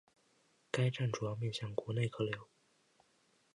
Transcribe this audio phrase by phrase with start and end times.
[0.71, 2.47] 该站主要面向国内客流。